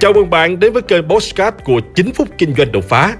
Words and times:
Chào 0.00 0.12
mừng 0.12 0.30
bạn 0.30 0.60
đến 0.60 0.72
với 0.72 0.82
kênh 0.82 1.08
Postcard 1.08 1.56
của 1.64 1.80
9 1.94 2.12
phút 2.12 2.28
kinh 2.38 2.54
doanh 2.54 2.72
đột 2.72 2.84
phá. 2.88 3.16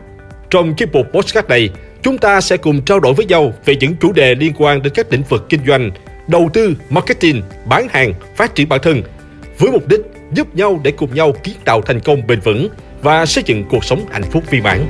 Trong 0.50 0.74
chiếc 0.74 0.92
mục 0.92 1.06
Postcard 1.12 1.48
này, 1.48 1.70
chúng 2.02 2.18
ta 2.18 2.40
sẽ 2.40 2.56
cùng 2.56 2.82
trao 2.82 3.00
đổi 3.00 3.14
với 3.14 3.26
nhau 3.26 3.52
về 3.64 3.76
những 3.76 3.96
chủ 4.00 4.12
đề 4.12 4.34
liên 4.34 4.52
quan 4.58 4.82
đến 4.82 4.92
các 4.96 5.12
lĩnh 5.12 5.22
vực 5.22 5.46
kinh 5.48 5.60
doanh, 5.66 5.90
đầu 6.28 6.50
tư, 6.52 6.76
marketing, 6.90 7.42
bán 7.66 7.88
hàng, 7.90 8.12
phát 8.36 8.54
triển 8.54 8.68
bản 8.68 8.80
thân, 8.82 9.02
với 9.58 9.70
mục 9.70 9.88
đích 9.88 10.00
giúp 10.32 10.54
nhau 10.54 10.80
để 10.84 10.90
cùng 10.90 11.14
nhau 11.14 11.32
kiến 11.42 11.54
tạo 11.64 11.82
thành 11.82 12.00
công 12.00 12.26
bền 12.26 12.40
vững 12.40 12.68
và 13.02 13.26
xây 13.26 13.44
dựng 13.46 13.64
cuộc 13.70 13.84
sống 13.84 14.04
hạnh 14.10 14.30
phúc 14.30 14.44
viên 14.50 14.62
mãn. 14.62 14.86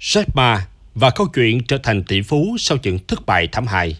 Jack 0.00 0.24
Ma 0.34 0.66
và 0.94 1.10
câu 1.10 1.26
chuyện 1.34 1.64
trở 1.64 1.78
thành 1.82 2.04
tỷ 2.04 2.22
phú 2.22 2.56
sau 2.58 2.78
những 2.82 2.98
thất 3.08 3.26
bại 3.26 3.48
thảm 3.52 3.66
hại. 3.66 3.96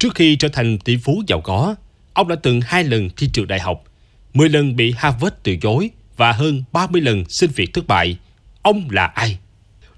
Trước 0.00 0.14
khi 0.14 0.36
trở 0.36 0.48
thành 0.48 0.78
tỷ 0.78 0.96
phú 0.96 1.22
giàu 1.26 1.40
có, 1.40 1.74
ông 2.12 2.28
đã 2.28 2.36
từng 2.42 2.60
hai 2.60 2.84
lần 2.84 3.10
thi 3.16 3.28
trường 3.32 3.46
đại 3.46 3.60
học, 3.60 3.84
10 4.34 4.48
lần 4.48 4.76
bị 4.76 4.94
Harvard 4.96 5.34
từ 5.42 5.56
chối 5.56 5.90
và 6.16 6.32
hơn 6.32 6.62
30 6.72 7.02
lần 7.02 7.24
xin 7.28 7.50
việc 7.50 7.72
thất 7.74 7.86
bại. 7.86 8.16
Ông 8.62 8.88
là 8.90 9.06
ai? 9.06 9.38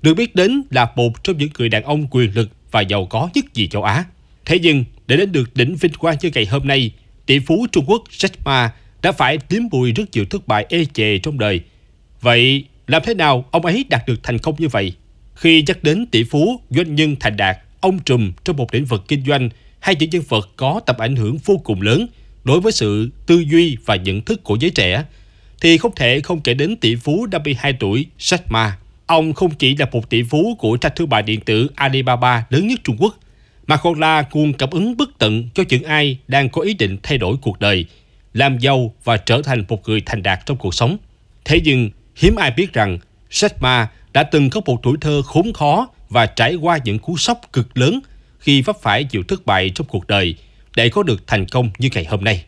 Được 0.03 0.15
biết 0.15 0.35
đến 0.35 0.63
là 0.71 0.91
một 0.97 1.25
trong 1.25 1.39
những 1.39 1.49
người 1.59 1.69
đàn 1.69 1.83
ông 1.83 2.07
quyền 2.11 2.35
lực 2.35 2.49
và 2.71 2.81
giàu 2.81 3.07
có 3.07 3.29
nhất 3.35 3.45
gì 3.55 3.69
châu 3.69 3.83
Á. 3.83 4.05
Thế 4.45 4.59
nhưng, 4.59 4.85
để 5.07 5.17
đến 5.17 5.33
được 5.33 5.57
đỉnh 5.57 5.77
vinh 5.77 5.93
quang 5.93 6.17
như 6.21 6.31
ngày 6.35 6.47
hôm 6.47 6.67
nay, 6.67 6.93
tỷ 7.27 7.39
phú 7.39 7.67
Trung 7.73 7.85
Quốc 7.87 8.03
Jack 8.11 8.35
Ma 8.45 8.73
đã 9.03 9.13
phải 9.13 9.39
tím 9.39 9.69
bùi 9.71 9.93
rất 9.93 10.05
nhiều 10.13 10.25
thất 10.25 10.49
bại 10.49 10.67
ê 10.69 10.85
chề 10.85 11.19
trong 11.19 11.39
đời. 11.39 11.61
Vậy, 12.21 12.65
làm 12.87 13.03
thế 13.05 13.15
nào 13.15 13.45
ông 13.51 13.65
ấy 13.65 13.85
đạt 13.91 14.07
được 14.07 14.23
thành 14.23 14.39
công 14.39 14.55
như 14.59 14.69
vậy? 14.69 14.93
Khi 15.35 15.65
nhắc 15.67 15.83
đến 15.83 16.07
tỷ 16.07 16.25
phú, 16.25 16.61
doanh 16.71 16.95
nhân 16.95 17.17
thành 17.21 17.37
đạt, 17.37 17.59
ông 17.81 17.99
trùm 17.99 18.33
trong 18.45 18.57
một 18.57 18.75
lĩnh 18.75 18.85
vực 18.85 19.05
kinh 19.09 19.25
doanh 19.25 19.49
hai 19.83 19.97
những 19.99 20.11
nhân 20.11 20.23
vật 20.29 20.51
có 20.57 20.81
tầm 20.87 20.97
ảnh 20.99 21.17
hưởng 21.17 21.39
vô 21.45 21.61
cùng 21.65 21.83
lớn 21.83 22.07
đối 22.45 22.61
với 22.61 22.73
sự 22.73 23.11
tư 23.27 23.45
duy 23.51 23.77
và 23.85 23.97
nhận 23.97 24.21
thức 24.21 24.45
của 24.45 24.57
giới 24.61 24.71
trẻ, 24.71 25.05
thì 25.61 25.79
không 25.79 25.95
thể 25.97 26.21
không 26.21 26.41
kể 26.41 26.55
đến 26.55 26.77
tỷ 26.77 26.97
phú 26.97 27.27
52 27.31 27.73
tuổi 27.73 28.07
Jack 28.19 28.39
Ma. 28.49 28.79
Ông 29.07 29.33
không 29.33 29.51
chỉ 29.55 29.77
là 29.77 29.87
một 29.93 30.11
tỷ 30.11 30.23
phú 30.23 30.57
của 30.59 30.77
trang 30.77 30.93
thương 30.97 31.11
mại 31.11 31.23
điện 31.23 31.41
tử 31.41 31.71
Alibaba 31.75 32.45
lớn 32.51 32.67
nhất 32.67 32.81
Trung 32.85 32.97
Quốc, 33.01 33.19
mà 33.67 33.77
còn 33.77 34.01
là 34.01 34.25
nguồn 34.33 34.53
cảm 34.53 34.71
ứng 34.71 34.97
bất 34.97 35.11
tận 35.19 35.49
cho 35.55 35.63
những 35.69 35.83
ai 35.83 36.19
đang 36.29 36.49
có 36.49 36.63
ý 36.63 36.75
định 36.75 36.97
thay 37.03 37.19
đổi 37.19 37.37
cuộc 37.43 37.61
đời, 37.61 37.85
làm 38.35 38.59
giàu 38.59 38.95
và 39.05 39.17
trở 39.17 39.43
thành 39.43 39.65
một 39.69 39.89
người 39.89 40.03
thành 40.07 40.23
đạt 40.23 40.47
trong 40.47 40.57
cuộc 40.57 40.75
sống. 40.75 40.97
Thế 41.45 41.61
nhưng, 41.65 41.91
hiếm 42.17 42.37
ai 42.37 42.51
biết 42.51 42.73
rằng 42.73 42.99
Jack 43.31 43.51
Ma 43.61 43.89
đã 44.13 44.23
từng 44.23 44.51
có 44.51 44.61
một 44.67 44.81
tuổi 44.83 44.97
thơ 45.01 45.23
khốn 45.23 45.53
khó 45.53 45.89
và 46.09 46.27
trải 46.27 46.55
qua 46.55 46.79
những 46.85 46.99
cú 46.99 47.17
sốc 47.17 47.41
cực 47.53 47.79
lớn 47.79 48.01
khi 48.43 48.63
vấp 48.63 48.77
phải 48.83 49.07
nhiều 49.13 49.23
thất 49.29 49.47
bại 49.47 49.71
trong 49.75 49.87
cuộc 49.87 50.07
đời 50.07 50.35
để 50.77 50.89
có 50.89 51.03
được 51.03 51.27
thành 51.27 51.47
công 51.47 51.71
như 51.79 51.89
ngày 51.95 52.05
hôm 52.05 52.25
nay. 52.25 52.45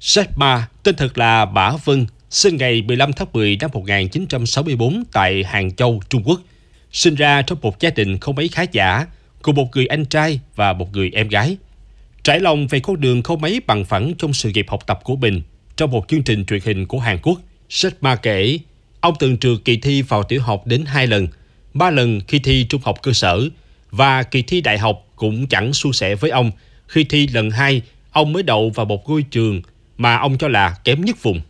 Jack 0.00 0.26
Ma 0.36 0.68
tên 0.82 0.96
thật 0.96 1.18
là 1.18 1.44
Bả 1.44 1.72
Vân, 1.84 2.06
sinh 2.30 2.56
ngày 2.56 2.82
15 2.82 3.12
tháng 3.12 3.28
10 3.32 3.56
năm 3.60 3.70
1964 3.74 5.02
tại 5.12 5.44
Hàng 5.44 5.74
Châu, 5.74 6.00
Trung 6.08 6.22
Quốc. 6.24 6.40
Sinh 6.92 7.14
ra 7.14 7.42
trong 7.42 7.58
một 7.62 7.80
gia 7.80 7.90
đình 7.90 8.18
không 8.18 8.34
mấy 8.34 8.48
khá 8.48 8.62
giả, 8.72 9.06
cùng 9.42 9.54
một 9.54 9.68
người 9.74 9.86
anh 9.86 10.04
trai 10.04 10.40
và 10.54 10.72
một 10.72 10.92
người 10.92 11.10
em 11.14 11.28
gái. 11.28 11.56
Trải 12.22 12.40
lòng 12.40 12.66
về 12.66 12.80
con 12.80 13.00
đường 13.00 13.22
không 13.22 13.40
mấy 13.40 13.60
bằng 13.66 13.84
phẳng 13.84 14.14
trong 14.18 14.32
sự 14.32 14.50
nghiệp 14.50 14.66
học 14.68 14.86
tập 14.86 15.00
của 15.04 15.16
mình 15.16 15.42
trong 15.76 15.90
một 15.90 16.08
chương 16.08 16.22
trình 16.22 16.44
truyền 16.44 16.60
hình 16.64 16.86
của 16.86 16.98
Hàn 16.98 17.18
Quốc. 17.22 17.40
Jack 17.68 17.90
Ma 18.00 18.16
kể, 18.16 18.58
ông 19.00 19.14
từng 19.18 19.38
trượt 19.38 19.58
kỳ 19.64 19.76
thi 19.76 20.02
vào 20.02 20.22
tiểu 20.22 20.42
học 20.42 20.66
đến 20.66 20.84
hai 20.86 21.06
lần, 21.06 21.28
ba 21.74 21.90
lần 21.90 22.20
khi 22.28 22.38
thi 22.38 22.66
trung 22.68 22.80
học 22.84 23.02
cơ 23.02 23.12
sở 23.12 23.48
và 23.90 24.22
kỳ 24.22 24.42
thi 24.42 24.60
đại 24.60 24.78
học 24.78 25.05
cũng 25.16 25.46
chẳng 25.46 25.72
suôn 25.72 25.92
sẻ 25.92 26.14
với 26.14 26.30
ông. 26.30 26.50
Khi 26.86 27.04
thi 27.04 27.26
lần 27.26 27.50
hai, 27.50 27.82
ông 28.12 28.32
mới 28.32 28.42
đậu 28.42 28.70
vào 28.70 28.86
một 28.86 29.08
ngôi 29.08 29.22
trường 29.22 29.62
mà 29.96 30.16
ông 30.16 30.38
cho 30.38 30.48
là 30.48 30.76
kém 30.84 31.00
nhất 31.04 31.22
vùng. 31.22 31.40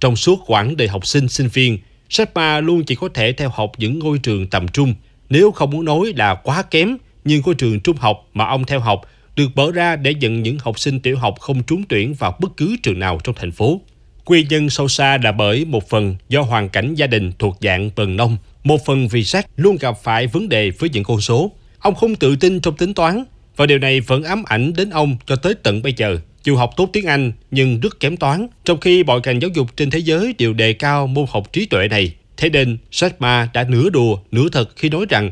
Trong 0.00 0.16
suốt 0.16 0.40
quãng 0.46 0.76
đời 0.76 0.88
học 0.88 1.06
sinh 1.06 1.28
sinh 1.28 1.48
viên, 1.48 1.78
Sharma 2.08 2.60
luôn 2.60 2.84
chỉ 2.84 2.94
có 2.94 3.08
thể 3.14 3.32
theo 3.32 3.48
học 3.48 3.72
những 3.78 3.98
ngôi 3.98 4.18
trường 4.18 4.46
tầm 4.46 4.68
trung, 4.68 4.94
nếu 5.28 5.52
không 5.52 5.70
muốn 5.70 5.84
nói 5.84 6.12
là 6.16 6.34
quá 6.34 6.62
kém, 6.62 6.96
nhưng 7.24 7.42
ngôi 7.44 7.54
trường 7.54 7.80
trung 7.80 7.96
học 7.96 8.28
mà 8.34 8.44
ông 8.44 8.64
theo 8.64 8.80
học 8.80 9.00
được 9.36 9.48
mở 9.54 9.72
ra 9.72 9.96
để 9.96 10.14
nhận 10.14 10.42
những 10.42 10.58
học 10.58 10.78
sinh 10.78 11.00
tiểu 11.00 11.18
học 11.18 11.34
không 11.40 11.62
trúng 11.62 11.82
tuyển 11.88 12.14
vào 12.14 12.36
bất 12.40 12.56
cứ 12.56 12.76
trường 12.82 12.98
nào 12.98 13.20
trong 13.24 13.34
thành 13.34 13.52
phố. 13.52 13.80
Nguyên 14.26 14.46
nhân 14.48 14.70
sâu 14.70 14.88
xa 14.88 15.18
là 15.22 15.32
bởi 15.32 15.64
một 15.64 15.88
phần 15.88 16.16
do 16.28 16.42
hoàn 16.42 16.68
cảnh 16.68 16.94
gia 16.94 17.06
đình 17.06 17.32
thuộc 17.38 17.58
dạng 17.60 17.90
bần 17.96 18.16
nông, 18.16 18.36
một 18.64 18.84
phần 18.86 19.08
vì 19.08 19.20
Jack 19.20 19.42
luôn 19.56 19.76
gặp 19.76 19.96
phải 20.02 20.26
vấn 20.26 20.48
đề 20.48 20.70
với 20.70 20.90
những 20.90 21.04
con 21.04 21.20
số. 21.20 21.52
Ông 21.84 21.94
không 21.94 22.16
tự 22.16 22.36
tin 22.36 22.60
trong 22.60 22.76
tính 22.76 22.94
toán 22.94 23.24
và 23.56 23.66
điều 23.66 23.78
này 23.78 24.00
vẫn 24.00 24.22
ám 24.22 24.42
ảnh 24.46 24.72
đến 24.76 24.90
ông 24.90 25.16
cho 25.26 25.36
tới 25.36 25.54
tận 25.62 25.82
bây 25.82 25.92
giờ. 25.96 26.18
Dù 26.44 26.56
học 26.56 26.70
tốt 26.76 26.90
tiếng 26.92 27.06
Anh 27.06 27.32
nhưng 27.50 27.80
rất 27.80 28.00
kém 28.00 28.16
toán, 28.16 28.46
trong 28.64 28.80
khi 28.80 29.04
mọi 29.04 29.20
ngành 29.24 29.42
giáo 29.42 29.50
dục 29.54 29.76
trên 29.76 29.90
thế 29.90 29.98
giới 29.98 30.34
đều 30.38 30.52
đề 30.52 30.72
cao 30.72 31.06
môn 31.06 31.26
học 31.28 31.52
trí 31.52 31.66
tuệ 31.66 31.88
này. 31.88 32.14
Thế 32.36 32.50
nên, 32.50 32.78
Jack 32.90 33.46
đã 33.52 33.64
nửa 33.68 33.90
đùa, 33.90 34.18
nửa 34.30 34.48
thật 34.48 34.76
khi 34.76 34.88
nói 34.88 35.06
rằng 35.08 35.30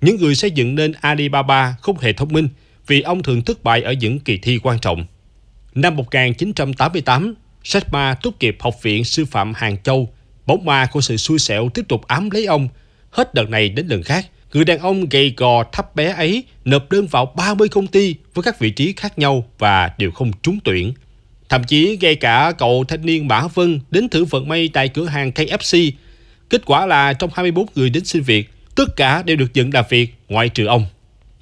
những 0.00 0.16
người 0.16 0.34
xây 0.34 0.50
dựng 0.50 0.74
nên 0.74 0.92
Alibaba 1.00 1.74
không 1.80 1.98
hề 1.98 2.12
thông 2.12 2.32
minh 2.32 2.48
vì 2.86 3.00
ông 3.00 3.22
thường 3.22 3.42
thất 3.42 3.64
bại 3.64 3.82
ở 3.82 3.92
những 3.92 4.18
kỳ 4.18 4.38
thi 4.38 4.58
quan 4.62 4.78
trọng. 4.78 5.06
Năm 5.74 5.96
1988, 5.96 7.34
Jack 7.64 8.14
tốt 8.22 8.34
nghiệp 8.40 8.56
Học 8.60 8.74
viện 8.82 9.04
Sư 9.04 9.24
phạm 9.24 9.54
Hàng 9.54 9.76
Châu. 9.82 10.12
Bóng 10.46 10.64
ma 10.64 10.86
của 10.92 11.00
sự 11.00 11.16
xui 11.16 11.38
xẻo 11.38 11.68
tiếp 11.74 11.82
tục 11.88 12.06
ám 12.06 12.30
lấy 12.30 12.44
ông. 12.44 12.68
Hết 13.10 13.34
đợt 13.34 13.48
này 13.48 13.68
đến 13.68 13.86
lần 13.86 14.02
khác, 14.02 14.26
người 14.52 14.64
đàn 14.64 14.78
ông 14.78 15.08
gầy 15.08 15.34
gò 15.36 15.64
thấp 15.72 15.96
bé 15.96 16.12
ấy 16.12 16.44
nộp 16.64 16.90
đơn 16.90 17.06
vào 17.06 17.26
30 17.36 17.68
công 17.68 17.86
ty 17.86 18.14
với 18.34 18.42
các 18.42 18.58
vị 18.58 18.70
trí 18.70 18.92
khác 18.96 19.18
nhau 19.18 19.44
và 19.58 19.90
đều 19.98 20.10
không 20.10 20.32
trúng 20.42 20.58
tuyển. 20.64 20.92
Thậm 21.48 21.64
chí 21.64 21.98
ngay 22.00 22.14
cả 22.14 22.52
cậu 22.58 22.84
thanh 22.88 23.06
niên 23.06 23.28
Mã 23.28 23.46
Vân 23.54 23.80
đến 23.90 24.08
thử 24.08 24.24
vận 24.24 24.48
may 24.48 24.68
tại 24.72 24.88
cửa 24.88 25.06
hàng 25.06 25.30
KFC. 25.30 25.90
Kết 26.50 26.62
quả 26.64 26.86
là 26.86 27.12
trong 27.12 27.30
24 27.34 27.66
người 27.74 27.90
đến 27.90 28.04
xin 28.04 28.22
việc, 28.22 28.50
tất 28.74 28.96
cả 28.96 29.22
đều 29.22 29.36
được 29.36 29.50
nhận 29.54 29.70
làm 29.74 29.84
việc 29.88 30.14
ngoại 30.28 30.48
trừ 30.48 30.66
ông. 30.66 30.86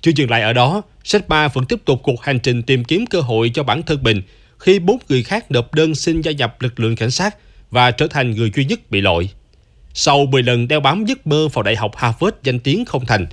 Chưa 0.00 0.12
dừng 0.14 0.30
lại 0.30 0.42
ở 0.42 0.52
đó, 0.52 0.82
Setma 1.04 1.48
vẫn 1.48 1.64
tiếp 1.64 1.78
tục 1.84 2.00
cuộc 2.02 2.22
hành 2.22 2.40
trình 2.40 2.62
tìm 2.62 2.84
kiếm 2.84 3.06
cơ 3.06 3.20
hội 3.20 3.50
cho 3.54 3.62
bản 3.62 3.82
thân 3.82 4.02
mình 4.02 4.22
khi 4.58 4.78
bốn 4.78 4.98
người 5.08 5.22
khác 5.22 5.50
nộp 5.50 5.74
đơn 5.74 5.94
xin 5.94 6.20
gia 6.20 6.32
nhập 6.32 6.62
lực 6.62 6.80
lượng 6.80 6.96
cảnh 6.96 7.10
sát 7.10 7.36
và 7.70 7.90
trở 7.90 8.06
thành 8.06 8.30
người 8.30 8.50
duy 8.56 8.64
nhất 8.64 8.90
bị 8.90 9.00
loại. 9.00 9.30
Sau 9.94 10.26
10 10.26 10.42
lần 10.42 10.68
đeo 10.68 10.80
bám 10.80 11.04
giấc 11.04 11.26
mơ 11.26 11.48
vào 11.48 11.62
Đại 11.62 11.76
học 11.76 11.96
Harvard 11.96 12.36
danh 12.42 12.58
tiếng 12.58 12.84
không 12.84 13.06
thành, 13.06 13.26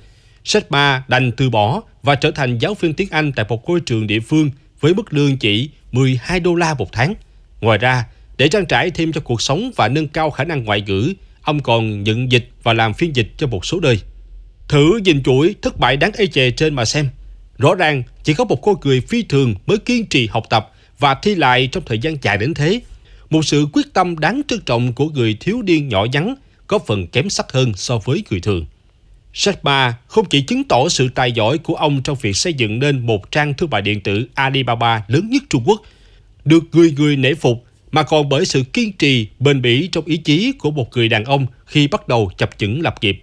Shetma 0.44 1.02
đành 1.08 1.32
từ 1.32 1.50
bỏ 1.50 1.82
và 2.02 2.14
trở 2.14 2.30
thành 2.30 2.58
giáo 2.58 2.74
viên 2.74 2.94
tiếng 2.94 3.08
Anh 3.10 3.32
tại 3.32 3.46
một 3.48 3.68
ngôi 3.68 3.80
trường 3.80 4.06
địa 4.06 4.20
phương 4.20 4.50
với 4.80 4.94
mức 4.94 5.12
lương 5.12 5.36
chỉ 5.36 5.70
12 5.92 6.40
đô 6.40 6.54
la 6.54 6.74
một 6.74 6.92
tháng. 6.92 7.14
Ngoài 7.60 7.78
ra, 7.78 8.04
để 8.36 8.48
trang 8.48 8.66
trải 8.66 8.90
thêm 8.90 9.12
cho 9.12 9.20
cuộc 9.20 9.42
sống 9.42 9.70
và 9.76 9.88
nâng 9.88 10.08
cao 10.08 10.30
khả 10.30 10.44
năng 10.44 10.64
ngoại 10.64 10.80
ngữ, 10.86 11.12
ông 11.42 11.60
còn 11.60 12.02
nhận 12.02 12.32
dịch 12.32 12.50
và 12.62 12.72
làm 12.72 12.94
phiên 12.94 13.16
dịch 13.16 13.32
cho 13.36 13.46
một 13.46 13.66
số 13.66 13.80
nơi. 13.80 14.00
Thử 14.68 15.00
nhìn 15.04 15.22
chuỗi 15.22 15.54
thất 15.62 15.78
bại 15.78 15.96
đáng 15.96 16.10
ê 16.16 16.26
chề 16.26 16.50
trên 16.50 16.74
mà 16.74 16.84
xem. 16.84 17.08
Rõ 17.58 17.74
ràng 17.74 18.02
chỉ 18.22 18.34
có 18.34 18.44
một 18.44 18.62
cô 18.62 18.74
cười 18.74 19.00
phi 19.00 19.22
thường 19.22 19.54
mới 19.66 19.78
kiên 19.78 20.06
trì 20.06 20.26
học 20.26 20.44
tập 20.50 20.72
và 20.98 21.14
thi 21.14 21.34
lại 21.34 21.68
trong 21.72 21.82
thời 21.86 21.98
gian 21.98 22.16
dài 22.22 22.38
đến 22.38 22.54
thế. 22.54 22.80
Một 23.30 23.44
sự 23.44 23.66
quyết 23.72 23.94
tâm 23.94 24.18
đáng 24.18 24.42
trân 24.48 24.60
trọng 24.60 24.92
của 24.92 25.08
người 25.08 25.36
thiếu 25.40 25.62
niên 25.62 25.88
nhỏ 25.88 26.06
nhắn 26.12 26.34
có 26.68 26.78
phần 26.78 27.06
kém 27.06 27.30
sắc 27.30 27.52
hơn 27.52 27.72
so 27.74 27.98
với 27.98 28.24
người 28.30 28.40
thường. 28.40 28.66
Jack 29.34 29.92
không 30.06 30.24
chỉ 30.24 30.40
chứng 30.40 30.64
tỏ 30.64 30.88
sự 30.88 31.08
tài 31.14 31.32
giỏi 31.32 31.58
của 31.58 31.74
ông 31.74 32.02
trong 32.02 32.16
việc 32.20 32.36
xây 32.36 32.54
dựng 32.54 32.78
nên 32.78 33.06
một 33.06 33.30
trang 33.30 33.54
thương 33.54 33.70
mại 33.70 33.82
điện 33.82 34.00
tử 34.00 34.28
Alibaba 34.34 35.04
lớn 35.08 35.30
nhất 35.30 35.42
Trung 35.50 35.62
Quốc, 35.66 35.82
được 36.44 36.64
người 36.72 36.94
người 36.96 37.16
nể 37.16 37.34
phục 37.34 37.64
mà 37.90 38.02
còn 38.02 38.28
bởi 38.28 38.44
sự 38.44 38.62
kiên 38.72 38.92
trì, 38.92 39.28
bền 39.38 39.62
bỉ 39.62 39.88
trong 39.92 40.04
ý 40.04 40.16
chí 40.16 40.52
của 40.52 40.70
một 40.70 40.96
người 40.96 41.08
đàn 41.08 41.24
ông 41.24 41.46
khi 41.66 41.88
bắt 41.88 42.08
đầu 42.08 42.30
chập 42.36 42.50
chững 42.58 42.82
lập 42.82 42.94
nghiệp. 43.00 43.22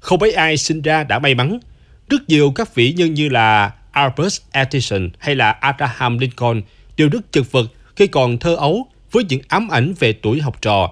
Không 0.00 0.18
mấy 0.20 0.32
ai 0.32 0.56
sinh 0.56 0.82
ra 0.82 1.04
đã 1.04 1.18
may 1.18 1.34
mắn. 1.34 1.58
Rất 2.08 2.28
nhiều 2.28 2.52
các 2.54 2.74
vĩ 2.74 2.92
nhân 2.92 3.14
như 3.14 3.28
là 3.28 3.72
Albert 3.90 4.40
Edison 4.52 5.10
hay 5.18 5.34
là 5.34 5.50
Abraham 5.50 6.18
Lincoln 6.18 6.62
đều 6.96 7.08
rất 7.08 7.32
chật 7.32 7.52
vật 7.52 7.72
khi 7.96 8.06
còn 8.06 8.38
thơ 8.38 8.54
ấu 8.54 8.86
với 9.12 9.24
những 9.28 9.40
ám 9.48 9.68
ảnh 9.68 9.94
về 9.98 10.12
tuổi 10.12 10.40
học 10.40 10.62
trò. 10.62 10.90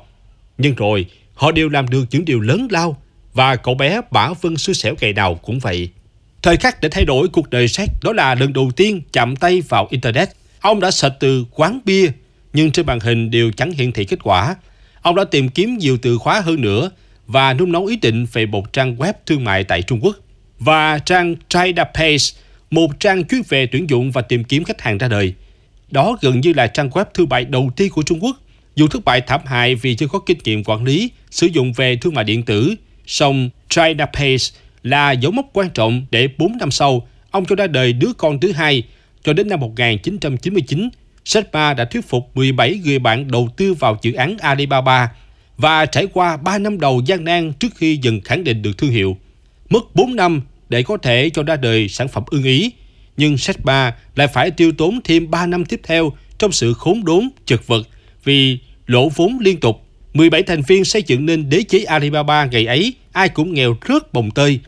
Nhưng 0.59 0.75
rồi, 0.75 1.07
họ 1.35 1.53
đều 1.53 1.69
làm 1.69 1.89
được 1.89 2.05
những 2.11 2.25
điều 2.25 2.41
lớn 2.41 2.69
lao 2.71 3.03
và 3.35 3.57
cậu 3.57 3.75
bé 3.75 4.01
Bả 4.11 4.31
Vân 4.41 4.57
xui 4.57 4.75
xẻo 4.75 4.95
ngày 5.01 5.13
nào 5.13 5.35
cũng 5.35 5.59
vậy. 5.59 5.89
Thời 6.43 6.57
khắc 6.57 6.81
để 6.81 6.89
thay 6.89 7.05
đổi 7.05 7.29
cuộc 7.29 7.51
đời 7.51 7.67
Jack 7.67 7.87
đó 8.03 8.13
là 8.13 8.35
lần 8.35 8.53
đầu 8.53 8.71
tiên 8.77 9.03
chạm 9.13 9.37
tay 9.37 9.61
vào 9.61 9.89
Internet. 9.91 10.29
Ông 10.61 10.81
đã 10.81 10.91
sạch 10.91 11.13
từ 11.21 11.45
quán 11.51 11.81
bia, 11.85 12.11
nhưng 12.53 12.71
trên 12.71 12.87
màn 12.87 13.01
hình 13.01 13.31
đều 13.31 13.51
chẳng 13.51 13.73
hiển 13.73 13.93
thị 13.93 14.05
kết 14.05 14.19
quả. 14.23 14.57
Ông 15.03 15.15
đã 15.15 15.25
tìm 15.25 15.49
kiếm 15.49 15.79
nhiều 15.79 15.99
từ 16.03 16.19
khóa 16.19 16.41
hơn 16.41 16.61
nữa 16.61 16.91
và 17.27 17.55
nung 17.55 17.73
nấu 17.73 17.87
ý 17.87 17.97
định 17.97 18.27
về 18.33 18.47
một 18.47 18.73
trang 18.73 18.97
web 18.97 19.13
thương 19.27 19.45
mại 19.45 19.65
tại 19.65 19.83
Trung 19.83 20.01
Quốc. 20.03 20.17
Và 20.59 20.99
trang 20.99 21.37
TraderPage, 21.49 22.25
một 22.71 23.01
trang 23.01 23.25
chuyên 23.25 23.43
về 23.49 23.67
tuyển 23.67 23.91
dụng 23.91 24.11
và 24.11 24.23
tìm 24.23 24.45
kiếm 24.45 24.65
khách 24.65 24.81
hàng 24.81 24.99
ra 24.99 25.09
đời. 25.09 25.35
Đó 25.91 26.17
gần 26.21 26.41
như 26.41 26.53
là 26.57 26.67
trang 26.67 26.89
web 26.89 27.05
thương 27.15 27.29
mại 27.29 27.45
đầu 27.45 27.71
tiên 27.77 27.93
của 27.93 28.03
Trung 28.03 28.25
Quốc. 28.25 28.37
Dù 28.77 28.89
thất 28.89 29.05
bại 29.05 29.21
thảm 29.21 29.41
hại 29.47 29.75
vì 29.75 29.95
chưa 29.95 30.09
có 30.09 30.19
kinh 30.19 30.39
nghiệm 30.45 30.65
quản 30.65 30.85
lý, 30.85 31.11
sử 31.31 31.47
dụng 31.47 31.73
về 31.73 31.97
thương 31.97 32.15
mại 32.15 32.25
điện 32.25 32.43
tử, 32.43 32.75
song 33.07 33.51
TraderPage 33.71 34.45
là 34.83 35.13
dấu 35.13 35.33
mốc 35.33 35.47
quan 35.53 35.71
trọng 35.71 36.07
để 36.11 36.29
4 36.39 36.59
năm 36.59 36.71
sau, 36.71 37.09
ông 37.31 37.45
cho 37.45 37.57
ra 37.57 37.67
đời 37.67 37.93
đứa 37.93 38.13
con 38.19 38.41
thứ 38.41 38.53
hai, 38.53 38.83
cho 39.25 39.33
đến 39.33 39.49
năm 39.49 39.61
1999, 39.61 40.89
Jack 41.25 41.75
đã 41.75 41.85
thuyết 41.85 42.09
phục 42.09 42.37
17 42.37 42.81
người 42.85 42.99
bạn 42.99 43.31
đầu 43.31 43.49
tư 43.57 43.75
vào 43.75 43.99
dự 44.03 44.13
án 44.13 44.39
Alibaba 44.39 45.09
và 45.57 45.87
trải 45.87 46.07
qua 46.13 46.37
3 46.37 46.59
năm 46.59 46.81
đầu 46.81 47.03
gian 47.07 47.25
nan 47.25 47.53
trước 47.53 47.69
khi 47.77 47.99
dần 48.03 48.21
khẳng 48.21 48.45
định 48.45 48.63
được 48.63 48.79
thương 48.79 48.91
hiệu. 48.91 49.17
Mất 49.71 49.95
4 49.95 50.17
năm 50.17 50.43
để 50.69 50.83
có 50.83 50.97
thể 50.97 51.31
cho 51.31 51.43
ra 51.43 51.57
đời 51.57 51.89
sản 51.89 52.09
phẩm 52.09 52.23
ưng 52.27 52.45
ý, 52.45 52.73
nhưng 53.17 53.35
Jack 53.35 53.93
lại 54.17 54.29
phải 54.29 54.51
tiêu 54.51 54.73
tốn 54.79 55.01
thêm 55.05 55.31
3 55.31 55.47
năm 55.47 55.65
tiếp 55.65 55.81
theo 55.85 56.13
trong 56.39 56.53
sự 56.53 56.75
khốn 56.75 57.05
đốn, 57.05 57.29
chật 57.47 57.67
vật 57.67 57.89
vì 58.25 58.59
lỗ 58.87 59.09
vốn 59.09 59.39
liên 59.41 59.61
tục. 59.61 59.81
17 60.15 60.43
thành 60.43 60.63
viên 60.63 60.85
xây 60.85 61.03
dựng 61.03 61.27
nên 61.27 61.51
đế 61.51 61.63
chế 61.63 61.85
Alibaba 61.85 62.45
ngày 62.45 62.67
ấy, 62.67 62.95
ai 63.13 63.29
cũng 63.29 63.55
nghèo 63.55 63.77
rớt 63.89 64.13
bồng 64.13 64.31
tơi. 64.31 64.61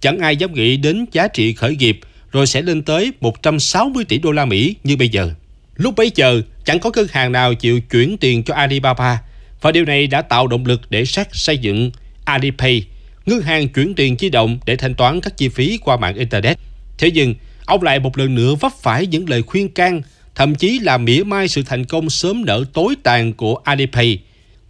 Chẳng 0.00 0.18
ai 0.18 0.36
dám 0.36 0.54
nghĩ 0.54 0.76
đến 0.76 1.06
giá 1.12 1.28
trị 1.28 1.52
khởi 1.52 1.76
nghiệp 1.76 2.00
rồi 2.32 2.46
sẽ 2.46 2.62
lên 2.62 2.82
tới 2.82 3.12
160 3.20 4.04
tỷ 4.04 4.18
đô 4.18 4.32
la 4.32 4.44
Mỹ 4.44 4.74
như 4.84 4.96
bây 4.96 5.08
giờ. 5.08 5.30
Lúc 5.76 5.96
bấy 5.96 6.10
giờ, 6.14 6.42
chẳng 6.64 6.78
có 6.78 6.90
ngân 6.96 7.06
hàng 7.10 7.32
nào 7.32 7.54
chịu 7.54 7.80
chuyển 7.80 8.16
tiền 8.18 8.42
cho 8.42 8.54
Alibaba 8.54 9.22
và 9.60 9.72
điều 9.72 9.84
này 9.84 10.06
đã 10.06 10.22
tạo 10.22 10.46
động 10.46 10.66
lực 10.66 10.80
để 10.90 11.04
sát 11.04 11.28
xây 11.32 11.58
dựng 11.58 11.90
Alipay, 12.24 12.82
ngân 13.26 13.40
hàng 13.40 13.68
chuyển 13.68 13.94
tiền 13.94 14.16
di 14.18 14.30
động 14.30 14.58
để 14.66 14.76
thanh 14.76 14.94
toán 14.94 15.20
các 15.20 15.36
chi 15.36 15.48
phí 15.48 15.78
qua 15.84 15.96
mạng 15.96 16.16
Internet. 16.16 16.58
Thế 16.98 17.10
nhưng, 17.10 17.34
ông 17.64 17.82
lại 17.82 17.98
một 17.98 18.18
lần 18.18 18.34
nữa 18.34 18.54
vấp 18.54 18.72
phải 18.82 19.06
những 19.06 19.28
lời 19.28 19.42
khuyên 19.42 19.68
can, 19.68 20.02
thậm 20.38 20.54
chí 20.54 20.78
là 20.78 20.98
mỉa 20.98 21.22
mai 21.22 21.48
sự 21.48 21.62
thành 21.62 21.84
công 21.84 22.10
sớm 22.10 22.44
nở 22.44 22.64
tối 22.72 22.94
tàn 23.02 23.32
của 23.32 23.54
Alipay. 23.64 24.18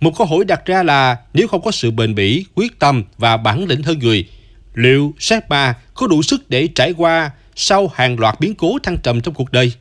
Một 0.00 0.10
câu 0.18 0.26
hỏi 0.26 0.44
đặt 0.44 0.66
ra 0.66 0.82
là 0.82 1.16
nếu 1.34 1.48
không 1.48 1.62
có 1.62 1.70
sự 1.70 1.90
bền 1.90 2.14
bỉ, 2.14 2.44
quyết 2.54 2.78
tâm 2.78 3.04
và 3.18 3.36
bản 3.36 3.66
lĩnh 3.66 3.82
hơn 3.82 3.98
người, 3.98 4.24
liệu 4.74 5.14
Jack 5.18 5.74
có 5.94 6.06
đủ 6.06 6.22
sức 6.22 6.50
để 6.50 6.68
trải 6.74 6.92
qua 6.96 7.30
sau 7.56 7.90
hàng 7.94 8.20
loạt 8.20 8.40
biến 8.40 8.54
cố 8.54 8.78
thăng 8.82 8.96
trầm 9.02 9.20
trong 9.20 9.34
cuộc 9.34 9.52
đời? 9.52 9.72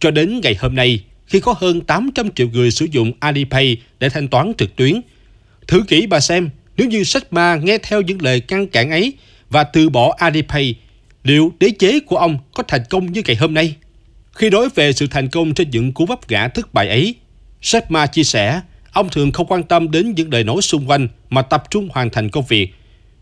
Cho 0.00 0.10
đến 0.10 0.40
ngày 0.42 0.56
hôm 0.60 0.74
nay, 0.74 1.04
khi 1.26 1.40
có 1.40 1.54
hơn 1.58 1.80
800 1.80 2.30
triệu 2.30 2.48
người 2.48 2.70
sử 2.70 2.86
dụng 2.90 3.12
Alipay 3.20 3.76
để 4.00 4.08
thanh 4.08 4.28
toán 4.28 4.52
trực 4.58 4.76
tuyến, 4.76 5.00
thử 5.66 5.82
kỹ 5.88 6.06
bà 6.06 6.20
xem 6.20 6.50
nếu 6.76 6.88
như 6.88 7.04
Sách 7.04 7.32
nghe 7.62 7.78
theo 7.82 8.00
những 8.00 8.22
lời 8.22 8.40
căng 8.40 8.66
cản 8.66 8.90
ấy 8.90 9.12
và 9.50 9.64
từ 9.64 9.88
bỏ 9.88 10.14
Alipay, 10.18 10.74
liệu 11.24 11.52
đế 11.60 11.70
chế 11.78 12.00
của 12.00 12.16
ông 12.16 12.38
có 12.54 12.62
thành 12.68 12.82
công 12.90 13.12
như 13.12 13.22
ngày 13.26 13.36
hôm 13.36 13.54
nay? 13.54 13.74
Khi 14.32 14.50
nói 14.50 14.68
về 14.74 14.92
sự 14.92 15.06
thành 15.06 15.28
công 15.28 15.54
trên 15.54 15.70
những 15.70 15.92
cú 15.92 16.06
vấp 16.06 16.30
ngã 16.30 16.48
thất 16.48 16.74
bại 16.74 16.88
ấy, 16.88 17.14
Sách 17.62 17.90
Ma 17.90 18.06
chia 18.06 18.24
sẻ 18.24 18.60
ông 18.92 19.08
thường 19.08 19.32
không 19.32 19.46
quan 19.46 19.62
tâm 19.62 19.90
đến 19.90 20.14
những 20.14 20.32
lời 20.32 20.44
nói 20.44 20.62
xung 20.62 20.90
quanh 20.90 21.08
mà 21.30 21.42
tập 21.42 21.64
trung 21.70 21.88
hoàn 21.92 22.10
thành 22.10 22.30
công 22.30 22.44
việc, 22.48 22.74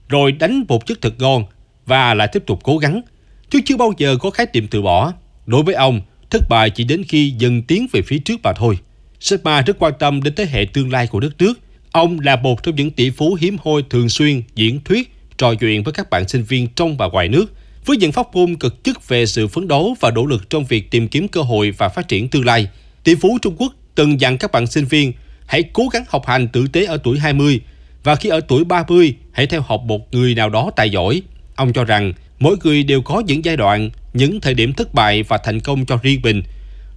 rồi 0.08 0.32
đánh 0.32 0.64
một 0.68 0.86
chức 0.86 1.02
thật 1.02 1.14
ngon 1.18 1.44
và 1.86 2.14
lại 2.14 2.28
tiếp 2.32 2.42
tục 2.46 2.60
cố 2.62 2.78
gắng, 2.78 3.02
chứ 3.50 3.60
chưa 3.64 3.76
bao 3.76 3.92
giờ 3.98 4.16
có 4.20 4.30
khái 4.30 4.46
niệm 4.52 4.66
từ 4.70 4.82
bỏ. 4.82 5.12
Đối 5.46 5.62
với 5.62 5.74
ông, 5.74 6.00
thất 6.30 6.48
bại 6.48 6.70
chỉ 6.70 6.84
đến 6.84 7.04
khi 7.04 7.34
dần 7.38 7.62
tiến 7.62 7.86
về 7.92 8.02
phía 8.02 8.18
trước 8.18 8.40
mà 8.42 8.52
thôi. 8.52 8.78
Sigma 9.20 9.62
rất 9.62 9.78
quan 9.78 9.92
tâm 9.98 10.22
đến 10.22 10.34
thế 10.34 10.46
hệ 10.50 10.66
tương 10.72 10.92
lai 10.92 11.06
của 11.06 11.20
đất 11.20 11.32
nước. 11.38 11.54
Ông 11.92 12.20
là 12.20 12.36
một 12.36 12.62
trong 12.62 12.76
những 12.76 12.90
tỷ 12.90 13.10
phú 13.10 13.36
hiếm 13.40 13.56
hoi 13.64 13.82
thường 13.90 14.08
xuyên 14.08 14.42
diễn 14.54 14.80
thuyết, 14.84 15.14
trò 15.38 15.54
chuyện 15.54 15.82
với 15.82 15.92
các 15.92 16.10
bạn 16.10 16.28
sinh 16.28 16.42
viên 16.42 16.68
trong 16.68 16.96
và 16.96 17.06
ngoài 17.06 17.28
nước, 17.28 17.46
với 17.88 17.96
những 17.96 18.12
phát 18.12 18.26
ngôn 18.32 18.56
cực 18.56 18.84
chức 18.84 19.08
về 19.08 19.26
sự 19.26 19.48
phấn 19.48 19.68
đấu 19.68 19.96
và 20.00 20.10
nỗ 20.10 20.26
lực 20.26 20.50
trong 20.50 20.64
việc 20.64 20.90
tìm 20.90 21.08
kiếm 21.08 21.28
cơ 21.28 21.42
hội 21.42 21.70
và 21.70 21.88
phát 21.88 22.08
triển 22.08 22.28
tương 22.28 22.44
lai. 22.44 22.68
Tỷ 23.04 23.14
phú 23.14 23.38
Trung 23.42 23.54
Quốc 23.58 23.72
từng 23.94 24.20
dặn 24.20 24.38
các 24.38 24.52
bạn 24.52 24.66
sinh 24.66 24.84
viên 24.84 25.12
hãy 25.46 25.62
cố 25.62 25.88
gắng 25.92 26.04
học 26.08 26.26
hành 26.26 26.48
tử 26.48 26.66
tế 26.72 26.84
ở 26.84 26.98
tuổi 27.04 27.18
20 27.18 27.60
và 28.04 28.16
khi 28.16 28.28
ở 28.28 28.40
tuổi 28.40 28.64
30 28.64 29.14
hãy 29.32 29.46
theo 29.46 29.60
học 29.60 29.82
một 29.84 30.14
người 30.14 30.34
nào 30.34 30.50
đó 30.50 30.70
tài 30.76 30.90
giỏi. 30.90 31.22
Ông 31.54 31.72
cho 31.72 31.84
rằng 31.84 32.12
mỗi 32.38 32.56
người 32.64 32.82
đều 32.82 33.02
có 33.02 33.22
những 33.26 33.44
giai 33.44 33.56
đoạn 33.56 33.90
những 34.12 34.40
thời 34.40 34.54
điểm 34.54 34.72
thất 34.72 34.94
bại 34.94 35.22
và 35.22 35.38
thành 35.38 35.60
công 35.60 35.86
cho 35.86 35.98
riêng 36.02 36.20
mình. 36.22 36.42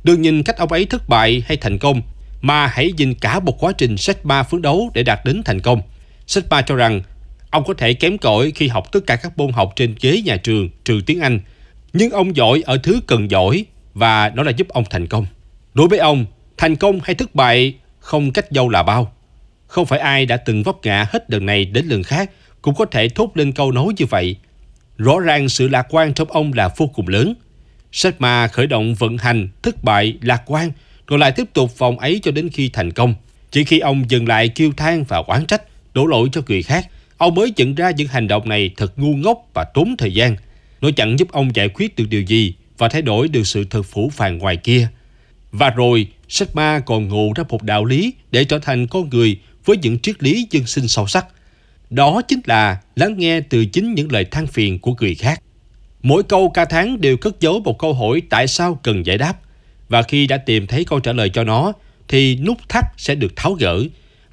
Đừng 0.03 0.21
nhìn 0.21 0.43
cách 0.43 0.57
ông 0.57 0.71
ấy 0.71 0.85
thất 0.85 1.09
bại 1.09 1.43
hay 1.47 1.57
thành 1.57 1.77
công, 1.77 2.01
mà 2.41 2.67
hãy 2.67 2.93
nhìn 2.97 3.13
cả 3.13 3.39
một 3.39 3.63
quá 3.63 3.71
trình 3.77 3.97
sách 3.97 4.25
ba 4.25 4.43
phấn 4.43 4.61
đấu 4.61 4.91
để 4.93 5.03
đạt 5.03 5.25
đến 5.25 5.41
thành 5.45 5.59
công. 5.59 5.81
Sách 6.27 6.43
ba 6.49 6.61
cho 6.61 6.75
rằng 6.75 7.01
ông 7.51 7.63
có 7.63 7.73
thể 7.73 7.93
kém 7.93 8.17
cỏi 8.17 8.51
khi 8.55 8.67
học 8.67 8.91
tất 8.91 8.99
cả 9.07 9.15
các 9.15 9.37
môn 9.37 9.51
học 9.51 9.73
trên 9.75 9.95
ghế 10.01 10.21
nhà 10.25 10.37
trường 10.37 10.69
trừ 10.83 11.01
tiếng 11.05 11.19
Anh, 11.19 11.39
nhưng 11.93 12.11
ông 12.11 12.35
giỏi 12.35 12.63
ở 12.65 12.77
thứ 12.77 12.99
cần 13.07 13.31
giỏi 13.31 13.65
và 13.93 14.31
nó 14.35 14.43
là 14.43 14.51
giúp 14.51 14.67
ông 14.69 14.83
thành 14.89 15.07
công. 15.07 15.25
Đối 15.73 15.87
với 15.87 15.99
ông, 15.99 16.25
thành 16.57 16.75
công 16.75 16.99
hay 17.03 17.15
thất 17.15 17.35
bại 17.35 17.75
không 17.99 18.31
cách 18.31 18.45
dâu 18.51 18.69
là 18.69 18.83
bao. 18.83 19.13
Không 19.67 19.85
phải 19.85 19.99
ai 19.99 20.25
đã 20.25 20.37
từng 20.37 20.63
vấp 20.63 20.75
ngã 20.83 21.05
hết 21.09 21.31
lần 21.31 21.45
này 21.45 21.65
đến 21.65 21.85
lần 21.85 22.03
khác 22.03 22.31
cũng 22.61 22.75
có 22.75 22.85
thể 22.85 23.09
thốt 23.09 23.31
lên 23.35 23.51
câu 23.51 23.71
nói 23.71 23.87
như 23.97 24.05
vậy 24.05 24.35
Rõ 24.97 25.19
ràng 25.19 25.49
sự 25.49 25.67
lạc 25.67 25.87
quan 25.89 26.13
trong 26.13 26.31
ông 26.31 26.53
là 26.53 26.69
vô 26.77 26.87
cùng 26.87 27.07
lớn. 27.07 27.33
Sách 27.91 28.15
khởi 28.51 28.67
động 28.67 28.95
vận 28.95 29.17
hành, 29.17 29.49
thất 29.63 29.83
bại, 29.83 30.17
lạc 30.21 30.43
quan, 30.45 30.71
rồi 31.07 31.19
lại 31.19 31.31
tiếp 31.31 31.47
tục 31.53 31.77
vòng 31.77 31.99
ấy 31.99 32.19
cho 32.23 32.31
đến 32.31 32.49
khi 32.49 32.69
thành 32.69 32.91
công. 32.91 33.13
Chỉ 33.51 33.63
khi 33.63 33.79
ông 33.79 34.09
dừng 34.09 34.27
lại 34.27 34.49
kêu 34.49 34.71
than 34.77 35.03
và 35.03 35.17
oán 35.17 35.45
trách, 35.45 35.61
đổ 35.93 36.05
lỗi 36.05 36.29
cho 36.31 36.41
người 36.47 36.63
khác, 36.63 36.87
ông 37.21 37.35
mới 37.35 37.53
nhận 37.57 37.75
ra 37.75 37.91
những 37.91 38.07
hành 38.07 38.27
động 38.27 38.49
này 38.49 38.71
thật 38.77 38.99
ngu 38.99 39.15
ngốc 39.15 39.37
và 39.53 39.63
tốn 39.63 39.95
thời 39.97 40.13
gian. 40.13 40.35
Nó 40.81 40.89
chẳng 40.95 41.19
giúp 41.19 41.31
ông 41.31 41.55
giải 41.55 41.69
quyết 41.69 41.95
được 41.95 42.05
điều 42.09 42.21
gì 42.21 42.53
và 42.77 42.89
thay 42.89 43.01
đổi 43.01 43.27
được 43.27 43.47
sự 43.47 43.63
thật 43.69 43.81
phủ 43.81 44.09
phàng 44.13 44.37
ngoài 44.37 44.57
kia. 44.57 44.87
Và 45.51 45.69
rồi, 45.69 46.07
sách 46.27 46.55
ma 46.55 46.79
còn 46.79 47.07
ngộ 47.07 47.31
ra 47.35 47.43
một 47.49 47.63
đạo 47.63 47.85
lý 47.85 48.13
để 48.31 48.43
trở 48.43 48.59
thành 48.59 48.87
con 48.87 49.09
người 49.09 49.39
với 49.65 49.77
những 49.77 49.99
triết 49.99 50.23
lý 50.23 50.47
dân 50.51 50.65
sinh 50.65 50.87
sâu 50.87 51.07
sắc– 51.07 51.25
đó 51.91 52.21
chính 52.27 52.39
là 52.45 52.81
lắng 52.95 53.17
nghe 53.17 53.41
từ 53.41 53.65
chính 53.65 53.93
những 53.93 54.11
lời 54.11 54.25
than 54.25 54.47
phiền 54.47 54.79
của 54.79 54.93
người 54.99 55.15
khác. 55.15 55.41
Mỗi 56.03 56.23
câu 56.23 56.49
ca 56.49 56.65
tháng 56.65 57.01
đều 57.01 57.17
cất 57.17 57.39
giấu 57.39 57.59
một 57.59 57.79
câu 57.79 57.93
hỏi 57.93 58.21
tại 58.29 58.47
sao 58.47 58.79
cần 58.83 59.05
giải 59.05 59.17
đáp. 59.17 59.33
Và 59.89 60.01
khi 60.01 60.27
đã 60.27 60.37
tìm 60.37 60.67
thấy 60.67 60.85
câu 60.85 60.99
trả 60.99 61.13
lời 61.13 61.29
cho 61.29 61.43
nó, 61.43 61.73
thì 62.07 62.35
nút 62.35 62.57
thắt 62.69 62.85
sẽ 62.97 63.15
được 63.15 63.35
tháo 63.35 63.53
gỡ. 63.53 63.83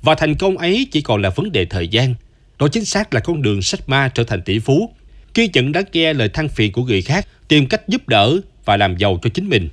Và 0.03 0.15
thành 0.15 0.35
công 0.35 0.59
ấy 0.59 0.87
chỉ 0.93 1.01
còn 1.01 1.23
là 1.23 1.31
vấn 1.31 1.53
đề 1.53 1.65
thời 1.65 1.89
gian. 1.89 2.15
Đó 2.59 2.69
chính 2.69 2.85
xác 2.85 3.15
là 3.15 3.21
con 3.21 3.43
đường 3.43 3.63
sách 3.63 3.89
ma 3.89 4.09
trở 4.15 4.25
thành 4.25 4.43
tỷ 4.43 4.59
phú. 4.59 4.91
Khi 5.35 5.51
nhận 5.53 5.73
đã 5.73 5.83
nghe 5.93 6.13
lời 6.13 6.29
than 6.29 6.49
phiền 6.49 6.73
của 6.73 6.85
người 6.85 7.03
khác, 7.03 7.27
tìm 7.49 7.67
cách 7.67 7.89
giúp 7.89 8.09
đỡ 8.09 8.37
và 8.65 8.77
làm 8.77 8.97
giàu 8.97 9.19
cho 9.23 9.31
chính 9.35 9.49
mình. 9.49 9.69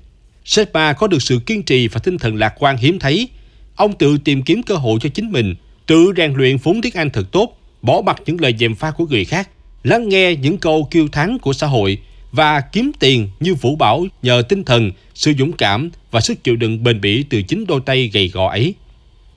Sách 0.46 0.74
ma 0.74 0.94
có 0.94 1.08
được 1.08 1.22
sự 1.22 1.40
kiên 1.46 1.64
trì 1.64 1.88
và 1.88 2.00
tinh 2.00 2.18
thần 2.18 2.36
lạc 2.36 2.54
quan 2.60 2.78
hiếm 2.78 3.00
thấy. 3.00 3.30
Ông 3.76 3.98
tự 3.98 4.18
tìm 4.18 4.44
kiếm 4.44 4.64
cơ 4.64 4.76
hội 4.76 5.00
cho 5.02 5.10
chính 5.10 5.32
mình, 5.32 5.56
tự 5.86 6.14
rèn 6.18 6.34
luyện 6.34 6.58
vốn 6.58 6.82
tiếng 6.82 6.96
Anh 6.96 7.10
thật 7.10 7.32
tốt 7.32 7.58
bỏ 7.82 8.02
mặt 8.06 8.22
những 8.26 8.42
lời 8.42 8.56
dèm 8.60 8.76
pha 8.76 8.92
của 8.92 9.06
người 9.06 9.26
khác, 9.26 9.50
lắng 9.84 10.10
nghe 10.10 10.36
những 10.36 10.58
câu 10.58 10.88
kêu 10.92 11.08
thắng 11.08 11.40
của 11.40 11.54
xã 11.54 11.68
hội 11.68 11.98
và 12.32 12.62
kiếm 12.62 12.92
tiền 13.00 13.30
như 13.40 13.56
Vũ 13.56 13.76
Bảo 13.76 14.06
nhờ 14.22 14.44
tinh 14.50 14.64
thần, 14.64 14.92
sự 15.14 15.34
dũng 15.40 15.54
cảm 15.54 15.90
và 16.12 16.22
sức 16.22 16.44
chịu 16.44 16.56
đựng 16.56 16.84
bền 16.84 17.02
bỉ 17.02 17.24
từ 17.30 17.42
chính 17.42 17.66
đôi 17.68 17.82
tay 17.86 18.10
gầy 18.14 18.28
gò 18.28 18.50
ấy. 18.50 18.74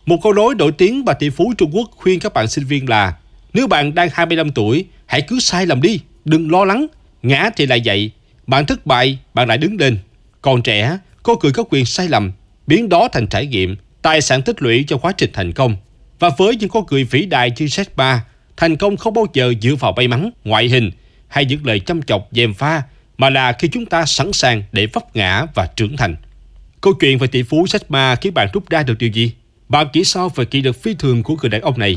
Một 0.06 0.16
câu 0.22 0.32
nói 0.32 0.54
nổi 0.54 0.72
tiếng 0.72 1.04
bà 1.04 1.12
tỷ 1.12 1.30
phú 1.30 1.52
Trung 1.58 1.70
Quốc 1.74 1.90
khuyên 1.96 2.20
các 2.20 2.34
bạn 2.34 2.48
sinh 2.48 2.64
viên 2.64 2.88
là 2.88 3.14
nếu 3.52 3.66
bạn 3.66 3.94
đang 3.94 4.08
25 4.12 4.52
tuổi, 4.52 4.84
hãy 5.06 5.22
cứ 5.22 5.40
sai 5.40 5.66
lầm 5.66 5.82
đi, 5.82 6.00
đừng 6.24 6.50
lo 6.50 6.64
lắng, 6.64 6.86
ngã 7.22 7.50
thì 7.56 7.66
lại 7.66 7.80
dậy, 7.80 8.10
bạn 8.46 8.66
thất 8.66 8.86
bại, 8.86 9.18
bạn 9.34 9.48
lại 9.48 9.58
đứng 9.58 9.76
lên. 9.76 9.98
Còn 10.42 10.62
trẻ, 10.62 10.98
có 11.22 11.36
cười 11.40 11.52
có 11.52 11.64
quyền 11.70 11.84
sai 11.84 12.08
lầm, 12.08 12.32
biến 12.66 12.88
đó 12.88 13.08
thành 13.12 13.26
trải 13.26 13.46
nghiệm, 13.46 13.76
tài 14.02 14.20
sản 14.20 14.42
tích 14.42 14.62
lũy 14.62 14.84
cho 14.88 14.96
quá 14.96 15.12
trình 15.12 15.30
thành 15.32 15.52
công. 15.52 15.76
Và 16.18 16.30
với 16.38 16.56
những 16.56 16.68
con 16.68 16.86
cười 16.86 17.04
vĩ 17.04 17.26
đại 17.26 17.52
như 17.56 17.66
Jack 17.66 17.84
Ma, 17.96 18.24
Thành 18.58 18.76
công 18.76 18.96
không 18.96 19.14
bao 19.14 19.26
giờ 19.32 19.52
dựa 19.62 19.74
vào 19.74 19.92
may 19.96 20.08
mắn, 20.08 20.30
ngoại 20.44 20.68
hình 20.68 20.90
hay 21.28 21.44
những 21.44 21.66
lời 21.66 21.80
chăm 21.80 22.02
chọc 22.02 22.28
dèm 22.32 22.54
pha, 22.54 22.82
mà 23.18 23.30
là 23.30 23.52
khi 23.52 23.68
chúng 23.68 23.86
ta 23.86 24.04
sẵn 24.06 24.32
sàng 24.32 24.62
để 24.72 24.86
vấp 24.86 25.16
ngã 25.16 25.46
và 25.54 25.66
trưởng 25.76 25.96
thành. 25.96 26.16
Câu 26.80 26.92
chuyện 26.92 27.18
về 27.18 27.26
tỷ 27.26 27.42
phú 27.42 27.66
sách 27.66 27.90
ma 27.90 28.16
khiến 28.16 28.34
bạn 28.34 28.48
rút 28.52 28.70
ra 28.70 28.82
được 28.82 28.98
điều 28.98 29.10
gì? 29.10 29.32
Bạn 29.68 29.86
chỉ 29.92 30.04
sao 30.04 30.28
về 30.28 30.44
kỹ 30.44 30.62
lực 30.62 30.82
phi 30.82 30.94
thường 30.94 31.22
của 31.22 31.36
người 31.42 31.50
đàn 31.50 31.60
ông 31.60 31.78
này? 31.78 31.96